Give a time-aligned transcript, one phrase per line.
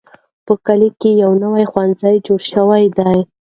[0.45, 3.17] په کلي کې یو نوی ښوونځی جوړ شوی دی.